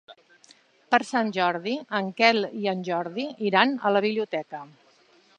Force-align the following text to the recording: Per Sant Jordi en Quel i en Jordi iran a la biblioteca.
Per 0.93 0.99
Sant 1.09 1.27
Jordi 1.35 1.75
en 1.99 2.09
Quel 2.21 2.41
i 2.63 2.69
en 2.71 2.81
Jordi 2.87 3.25
iran 3.49 3.75
a 3.91 3.93
la 3.97 4.01
biblioteca. 4.07 4.63